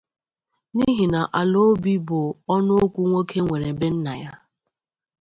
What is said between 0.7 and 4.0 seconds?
n'ihi na ala obi bụ ọnụ okwu nwoke nwere be